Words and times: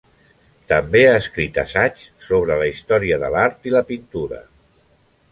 També 0.71 1.01
ha 1.09 1.17
escrit 1.17 1.59
assaigs 1.63 2.07
sobre 2.29 2.57
la 2.61 2.69
història 2.69 3.19
de 3.25 3.29
l'art 3.35 3.69
i 3.73 3.75
la 3.75 3.83
pintura. 3.91 4.41